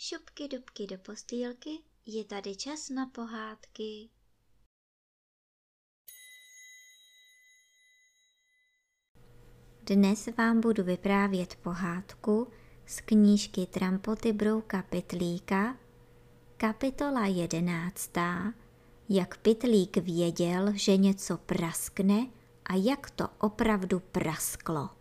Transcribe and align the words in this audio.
dubky, 0.00 0.48
dubky 0.48 0.86
do 0.86 0.98
postýlky, 0.98 1.70
je 2.06 2.24
tady 2.24 2.56
čas 2.56 2.88
na 2.88 3.06
pohádky. 3.06 4.08
Dnes 9.82 10.28
vám 10.38 10.60
budu 10.60 10.84
vyprávět 10.84 11.56
pohádku 11.56 12.52
z 12.86 13.00
knížky 13.00 13.66
Trampoty 13.66 14.32
Brouka 14.32 14.82
Pitlíka, 14.82 15.76
kapitola 16.56 17.26
jedenáctá, 17.26 18.54
jak 19.08 19.36
Pitlík 19.38 19.96
věděl, 19.96 20.72
že 20.74 20.96
něco 20.96 21.36
praskne 21.38 22.26
a 22.64 22.74
jak 22.74 23.10
to 23.10 23.28
opravdu 23.38 24.00
prasklo. 24.00 24.99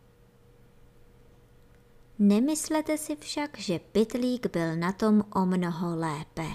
Nemyslete 2.19 2.97
si 2.97 3.15
však, 3.15 3.57
že 3.57 3.79
Pitlík 3.79 4.51
byl 4.51 4.75
na 4.75 4.91
tom 4.91 5.23
o 5.35 5.45
mnoho 5.45 5.95
lépe. 5.95 6.45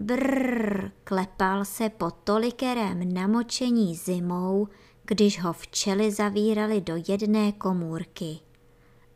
Brrr, 0.00 0.90
klepal 1.04 1.64
se 1.64 1.88
po 1.88 2.10
tolikerém 2.10 3.14
namočení 3.14 3.96
zimou, 3.96 4.68
když 5.04 5.42
ho 5.42 5.52
včely 5.52 6.10
zavírali 6.10 6.80
do 6.80 6.94
jedné 7.08 7.52
komůrky. 7.52 8.38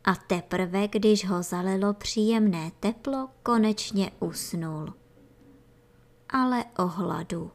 A 0.03 0.15
teprve, 0.15 0.87
když 0.87 1.27
ho 1.27 1.43
zalilo 1.43 1.93
příjemné 1.93 2.71
teplo, 2.79 3.29
konečně 3.43 4.11
usnul. 4.19 4.93
Ale 6.29 6.65
o 6.77 6.87
hladu. 6.87 7.51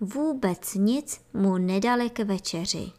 Vůbec 0.00 0.74
nic 0.74 1.20
mu 1.32 1.58
nedali 1.58 2.10
k 2.10 2.18
večeři. 2.18 2.92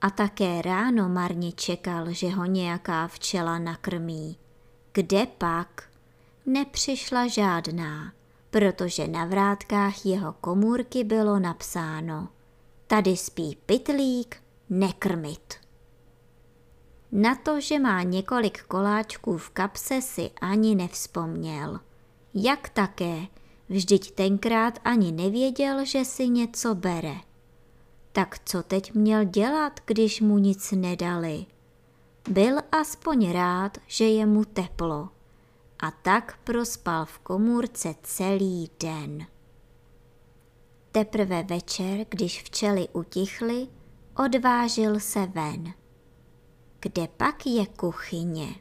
A 0.00 0.10
také 0.10 0.62
ráno 0.62 1.08
marně 1.08 1.52
čekal, 1.52 2.12
že 2.12 2.28
ho 2.30 2.44
nějaká 2.44 3.08
včela 3.08 3.58
nakrmí. 3.58 4.36
Kde 4.92 5.26
pak? 5.26 5.88
Nepřišla 6.46 7.26
žádná, 7.26 8.12
protože 8.50 9.08
na 9.08 9.24
vrátkách 9.24 10.06
jeho 10.06 10.32
komůrky 10.32 11.04
bylo 11.04 11.38
napsáno 11.38 12.28
Tady 12.90 13.16
spí 13.16 13.58
pitlík, 13.66 14.36
nekrmit. 14.70 15.54
Na 17.12 17.34
to, 17.34 17.60
že 17.60 17.78
má 17.78 18.02
několik 18.02 18.62
koláčků 18.62 19.38
v 19.38 19.50
kapse, 19.50 20.02
si 20.02 20.30
ani 20.40 20.74
nevzpomněl. 20.74 21.80
Jak 22.34 22.68
také, 22.68 23.26
vždyť 23.68 24.10
tenkrát 24.10 24.78
ani 24.84 25.12
nevěděl, 25.12 25.84
že 25.84 26.04
si 26.04 26.28
něco 26.28 26.74
bere. 26.74 27.14
Tak 28.12 28.38
co 28.44 28.62
teď 28.62 28.94
měl 28.94 29.24
dělat, 29.24 29.80
když 29.84 30.20
mu 30.20 30.38
nic 30.38 30.72
nedali? 30.72 31.46
Byl 32.28 32.58
aspoň 32.72 33.32
rád, 33.32 33.78
že 33.86 34.04
je 34.04 34.26
mu 34.26 34.44
teplo. 34.44 35.08
A 35.78 35.90
tak 35.90 36.38
prospal 36.44 37.04
v 37.04 37.18
komůrce 37.18 37.94
celý 38.02 38.70
den. 38.80 39.26
Teprve 40.92 41.42
večer, 41.42 42.06
když 42.08 42.42
včely 42.42 42.88
utichly, 42.92 43.68
odvážil 44.16 45.00
se 45.00 45.26
ven. 45.26 45.74
Kde 46.80 47.08
pak 47.08 47.46
je 47.46 47.66
kuchyně? 47.66 48.54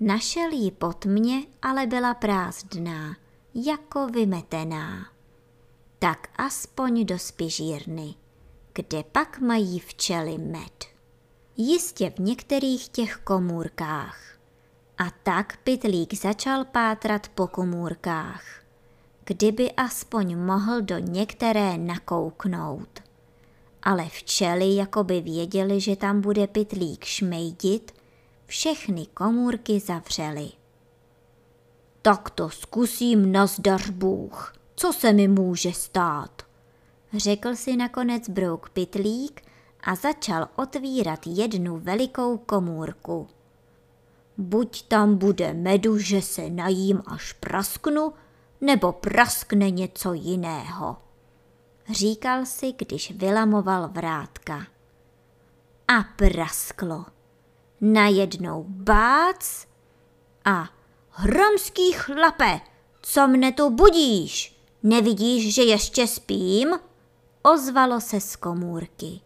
Našel 0.00 0.50
ji 0.52 0.70
pod 0.70 1.04
mě, 1.04 1.42
ale 1.62 1.86
byla 1.86 2.14
prázdná, 2.14 3.16
jako 3.54 4.06
vymetená. 4.06 5.06
Tak 5.98 6.28
aspoň 6.36 7.04
do 7.04 7.18
spižírny 7.18 8.14
kde 8.74 9.04
pak 9.12 9.40
mají 9.40 9.78
včely 9.78 10.38
med. 10.38 10.84
Jistě 11.56 12.10
v 12.10 12.18
některých 12.18 12.88
těch 12.88 13.16
komůrkách. 13.16 14.18
A 14.98 15.10
tak 15.22 15.56
pytlík 15.64 16.14
začal 16.14 16.64
pátrat 16.64 17.28
po 17.28 17.46
komůrkách. 17.46 18.44
Kdyby 19.24 19.72
aspoň 19.72 20.36
mohl 20.38 20.82
do 20.82 20.98
některé 20.98 21.78
nakouknout. 21.78 23.00
Ale 23.82 24.08
včely 24.08 24.74
jakoby 24.74 25.20
věděli, 25.20 25.80
že 25.80 25.96
tam 25.96 26.20
bude 26.20 26.46
pytlík 26.46 27.04
šmejdit, 27.04 27.94
všechny 28.46 29.06
komůrky 29.06 29.80
zavřely. 29.80 30.48
Tak 32.02 32.30
to 32.30 32.50
zkusím 32.50 33.32
nazdař 33.32 33.90
Bůh, 33.90 34.54
co 34.76 34.92
se 34.92 35.12
mi 35.12 35.28
může 35.28 35.72
stát, 35.72 36.42
řekl 37.16 37.56
si 37.56 37.76
nakonec 37.76 38.28
brouk 38.28 38.70
pitlík 38.70 39.42
a 39.80 39.94
začal 39.94 40.48
otvírat 40.56 41.26
jednu 41.26 41.78
velikou 41.78 42.38
komůrku. 42.38 43.28
Buď 44.38 44.82
tam 44.82 45.16
bude 45.16 45.52
medu, 45.52 45.98
že 45.98 46.22
se 46.22 46.50
najím 46.50 47.02
až 47.06 47.32
prasknu, 47.32 48.12
nebo 48.60 48.92
praskne 48.92 49.70
něco 49.70 50.12
jiného. 50.12 50.96
Říkal 51.90 52.46
si, 52.46 52.72
když 52.72 53.10
vylamoval 53.10 53.88
vrátka. 53.88 54.66
A 55.88 56.02
prasklo. 56.16 57.04
Najednou 57.80 58.64
bác 58.68 59.66
a 60.44 60.70
hromský 61.10 61.92
chlape, 61.92 62.60
co 63.02 63.28
mne 63.28 63.52
tu 63.52 63.70
budíš? 63.70 64.60
Nevidíš, 64.82 65.54
že 65.54 65.62
ještě 65.62 66.06
spím? 66.06 66.68
Ozvalo 67.44 68.00
se 68.00 68.20
z 68.20 68.36
komůrky. 68.36 69.20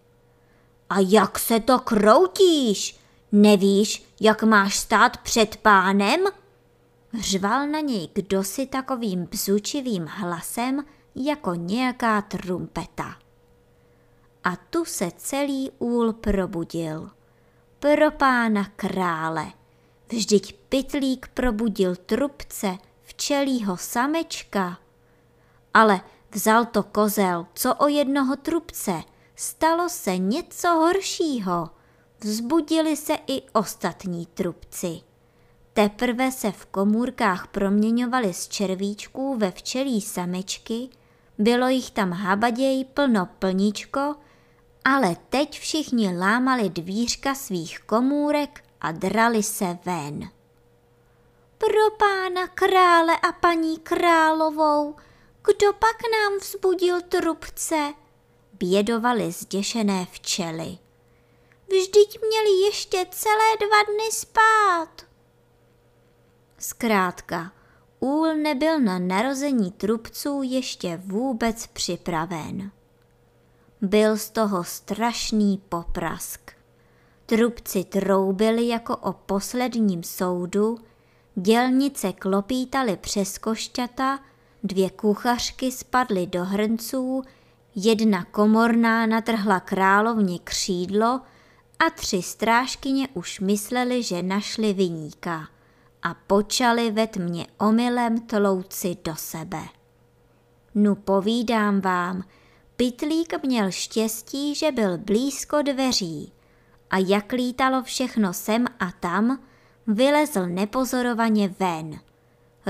A 0.91 0.97
jak 0.99 1.39
se 1.39 1.61
to 1.61 1.79
kroutíš? 1.79 3.01
Nevíš, 3.33 4.15
jak 4.21 4.43
máš 4.43 4.79
stát 4.79 5.17
před 5.17 5.57
pánem? 5.57 6.21
Řval 7.21 7.67
na 7.67 7.81
něj 7.81 8.09
kdosi 8.15 8.67
takovým 8.67 9.25
bzučivým 9.25 10.07
hlasem 10.07 10.85
jako 11.15 11.55
nějaká 11.55 12.23
trumpeta. 12.23 13.17
A 14.45 14.57
tu 14.57 14.85
se 14.85 15.11
celý 15.17 15.71
úl 15.79 16.13
probudil. 16.13 17.11
Pro 17.79 18.11
pána 18.11 18.65
krále. 18.77 19.53
Vždyť 20.09 20.57
pytlík 20.69 21.29
probudil 21.29 21.97
trubce 21.97 22.79
včelího 23.03 23.77
samečka. 23.77 24.79
Ale 25.75 26.01
Vzal 26.31 26.65
to 26.65 26.83
kozel, 26.83 27.47
co 27.55 27.75
o 27.75 27.89
jednoho 27.89 28.37
trubce. 28.37 29.03
Stalo 29.37 29.89
se 29.89 30.19
něco 30.19 30.69
horšího. 30.69 31.71
Vzbudili 32.21 32.97
se 32.97 33.15
i 33.27 33.43
ostatní 33.53 34.27
trubci. 34.27 35.01
Teprve 35.73 36.33
se 36.33 36.53
v 36.53 36.67
komůrkách 36.67 37.47
proměňovali 37.47 38.35
z 38.35 38.49
červíčků 38.49 39.37
ve 39.37 39.51
včelí 39.51 40.01
samečky, 40.01 40.89
bylo 41.39 41.69
jich 41.69 41.91
tam 41.91 42.13
habaděj 42.13 42.85
plno 42.85 43.29
plníčko, 43.39 44.15
ale 44.85 45.17
teď 45.29 45.61
všichni 45.61 46.19
lámali 46.19 46.71
dvířka 46.71 47.35
svých 47.35 47.81
komůrek 47.81 48.65
a 48.81 48.93
drali 48.93 49.43
se 49.43 49.79
ven. 49.85 50.29
Pro 51.59 51.97
pána 51.99 52.47
krále 52.47 53.17
a 53.17 53.33
paní 53.33 53.79
královou, 53.79 54.97
kdo 55.45 55.73
pak 55.73 55.97
nám 56.13 56.39
vzbudil 56.39 57.01
trubce? 57.03 57.95
Bědovaly 58.53 59.33
zděšené 59.33 60.07
včely. 60.13 60.79
Vždyť 61.69 62.19
měli 62.21 62.51
ještě 62.65 63.07
celé 63.11 63.57
dva 63.61 63.93
dny 63.93 64.11
spát. 64.13 65.07
Zkrátka, 66.59 67.53
úl 68.01 68.35
nebyl 68.35 68.81
na 68.81 68.99
narození 68.99 69.71
trubců 69.71 70.43
ještě 70.43 71.03
vůbec 71.05 71.67
připraven. 71.67 72.71
Byl 73.81 74.17
z 74.17 74.31
toho 74.31 74.65
strašný 74.65 75.63
poprask. 75.69 76.53
Trubci 77.27 77.85
troubili 77.85 78.69
jako 78.69 78.97
o 78.97 79.13
posledním 79.13 80.03
soudu, 80.03 80.79
dělnice 81.35 82.13
klopítaly 82.13 82.97
přes 82.97 83.39
košťata 83.39 84.21
Dvě 84.65 84.91
kuchařky 84.91 85.73
spadly 85.73 86.27
do 86.27 86.45
hrnců, 86.45 87.23
jedna 87.75 88.25
komorná 88.25 89.07
natrhla 89.07 89.61
královně 89.61 90.39
křídlo 90.39 91.21
a 91.79 91.91
tři 91.91 92.23
strážkyně 92.23 93.09
už 93.15 93.41
mysleli, 93.41 94.03
že 94.03 94.23
našli 94.23 94.73
viníka 94.73 95.49
a 96.03 96.15
počali 96.15 96.91
ve 96.91 97.07
tmě 97.07 97.47
omylem 97.59 98.21
tlouci 98.21 98.97
do 99.05 99.17
sebe. 99.17 99.63
Nu 100.75 100.95
povídám 100.95 101.81
vám, 101.81 102.25
Pitlík 102.77 103.45
měl 103.45 103.71
štěstí, 103.71 104.55
že 104.55 104.73
byl 104.73 104.99
blízko 104.99 105.63
dveří 105.63 106.33
a 106.91 106.99
jak 106.99 107.33
lítalo 107.33 107.83
všechno 107.83 108.33
sem 108.33 108.67
a 108.81 108.91
tam, 109.01 109.39
vylezl 109.87 110.47
nepozorovaně 110.47 111.49
ven– 111.59 112.01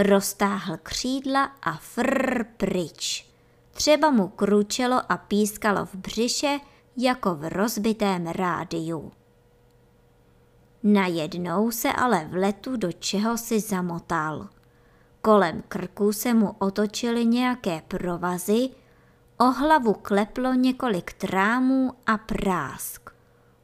roztáhl 0.03 0.77
křídla 0.83 1.45
a 1.63 1.77
frr 1.77 2.45
pryč. 2.57 3.29
Třeba 3.71 4.11
mu 4.11 4.29
kručelo 4.29 5.13
a 5.13 5.17
pískalo 5.17 5.87
v 5.87 5.95
břiše 5.95 6.61
jako 6.97 7.35
v 7.35 7.49
rozbitém 7.49 8.27
rádiu. 8.27 9.13
Najednou 10.83 11.71
se 11.71 11.93
ale 11.93 12.25
v 12.25 12.35
letu 12.35 12.77
do 12.77 12.93
čeho 12.93 13.39
si 13.39 13.61
zamotal. 13.61 14.49
kolem 15.23 15.63
krku 15.69 16.13
se 16.13 16.35
mu 16.35 16.51
otočily 16.59 17.27
nějaké 17.27 17.83
provazy, 17.89 18.71
o 19.39 19.45
hlavu 19.45 19.95
kleplo 19.95 20.55
několik 20.55 21.13
trámů 21.13 21.93
a 22.07 22.19
prásk. 22.19 23.11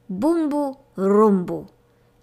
Bumbu, 0.09 0.77
rumbu. 0.97 1.67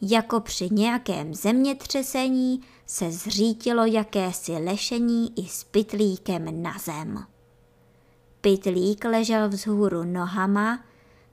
Jako 0.01 0.39
při 0.39 0.69
nějakém 0.71 1.33
zemětřesení 1.33 2.61
se 2.85 3.11
zřítilo 3.11 3.85
jakési 3.85 4.51
lešení 4.51 5.39
i 5.39 5.47
s 5.47 5.63
pytlíkem 5.63 6.63
na 6.63 6.73
zem. 6.85 7.25
Pytlík 8.41 9.05
ležel 9.05 9.49
vzhůru 9.49 10.03
nohama, 10.03 10.83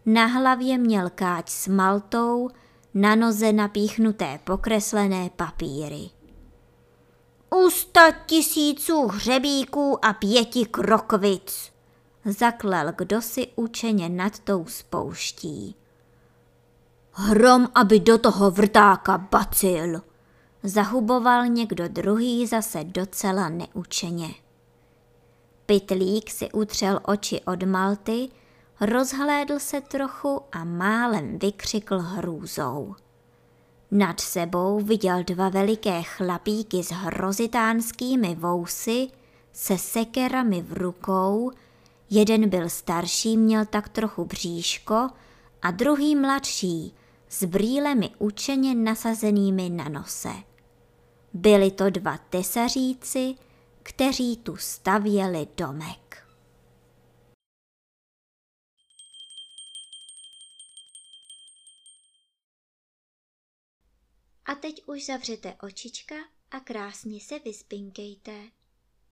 na 0.07 0.27
hlavě 0.27 0.79
měl 0.79 1.11
káč 1.11 1.51
s 1.51 1.69
maltou, 1.69 2.49
na 2.95 3.15
noze 3.15 3.53
napíchnuté 3.53 4.39
pokreslené 4.45 5.31
papíry. 5.37 6.11
Usta 7.67 8.11
tisíců 8.27 9.07
hřebíků 9.07 10.05
a 10.05 10.13
pěti 10.13 10.67
krokvic, 10.67 11.73
zaklel 12.25 12.93
kdosi 12.97 13.47
učeně 13.57 14.09
nad 14.09 14.39
tou 14.39 14.67
spouští. 14.67 15.78
Hrom, 17.21 17.69
aby 17.75 18.01
do 18.01 18.19
toho 18.19 18.51
vrtáka 18.51 19.19
bacil, 19.19 20.03
zahuboval 20.63 21.47
někdo 21.47 21.89
druhý 21.89 22.47
zase 22.47 22.85
docela 22.85 23.49
neučeně. 23.49 24.29
Pytlík 25.67 26.31
si 26.31 26.53
utřel 26.53 27.01
oči 27.03 27.41
od 27.41 27.63
Malty, 27.63 28.29
rozhlédl 28.81 29.59
se 29.59 29.81
trochu 29.81 30.41
a 30.53 30.65
málem 30.65 31.39
vykřikl 31.39 31.99
hrůzou. 31.99 32.95
Nad 33.91 34.21
sebou 34.21 34.81
viděl 34.81 35.25
dva 35.25 35.49
veliké 35.49 36.03
chlapíky 36.03 36.83
s 36.83 36.91
hrozitánskými 36.91 38.35
vousy, 38.35 39.09
se 39.53 39.79
sekerami 39.79 40.63
v 40.63 40.73
rukou, 40.73 41.51
jeden 42.11 42.49
byl 42.49 42.69
starší, 42.69 43.37
měl 43.37 43.65
tak 43.65 43.89
trochu 43.89 44.25
bříško 44.25 45.09
a 45.63 45.71
druhý 45.71 46.17
mladší, 46.17 46.95
s 47.29 47.45
brýlemi 47.45 48.11
učeně 48.19 48.75
nasazenými 48.75 49.71
na 49.71 49.89
nose. 49.89 50.33
Byli 51.33 51.71
to 51.71 51.91
dva 51.91 52.19
tesaříci, 52.19 53.35
kteří 53.83 54.37
tu 54.37 54.57
stavěli 54.57 55.47
domek. 55.57 56.29
A 64.45 64.55
teď 64.55 64.83
už 64.87 65.07
zavřete 65.07 65.57
očička 65.63 66.15
a 66.51 66.61
krásně 66.61 67.21
se 67.21 67.39
vyspinkejte. 67.39 68.58